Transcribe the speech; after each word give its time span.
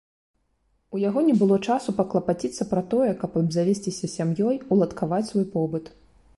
У 0.95 1.01
яго 1.01 1.19
не 1.27 1.35
было 1.41 1.57
часу 1.73 1.89
паклапаціцца 1.99 2.67
пра 2.73 2.81
тое, 2.95 3.11
каб 3.21 3.37
абзавесціся 3.45 4.13
сям'ёй, 4.17 4.55
уладкаваць 4.77 5.25
свой 5.33 5.45
побыт. 5.57 5.97